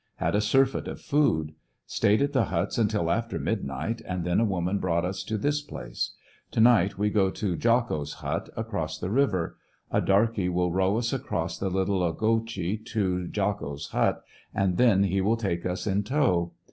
Had 0.15 0.33
a 0.33 0.41
surfeit 0.41 0.87
of 0.87 0.99
food. 0.99 1.53
Stayed 1.85 2.23
at 2.23 2.33
the 2.33 2.45
huts 2.45 2.79
until 2.79 3.11
after 3.11 3.37
midnight, 3.37 4.01
and 4.07 4.25
then 4.25 4.39
a 4.39 4.43
woman 4.45 4.79
brought 4.79 5.05
us 5.05 5.23
to 5.25 5.37
this 5.37 5.61
place. 5.61 6.15
To 6.49 6.59
night 6.59 6.97
we 6.97 7.11
go 7.11 7.29
to 7.29 7.55
Jocko's 7.55 8.13
hut, 8.13 8.49
across 8.57 8.97
the 8.97 9.11
river. 9.11 9.59
A 9.91 10.01
darky 10.01 10.49
will 10.49 10.71
row 10.73 10.97
us 10.97 11.13
across 11.13 11.59
the 11.59 11.69
Little 11.69 11.99
Ogechee 12.01 12.83
to 12.83 13.27
Jocco's 13.27 13.89
hut, 13.89 14.23
and 14.55 14.77
then 14.77 15.03
he 15.03 15.21
will 15.21 15.37
take 15.37 15.67
us 15.67 15.85
in 15.85 16.01
tow. 16.01 16.53